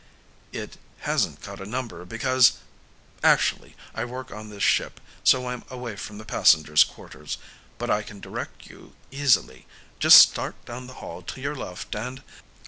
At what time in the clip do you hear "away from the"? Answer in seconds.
5.69-6.25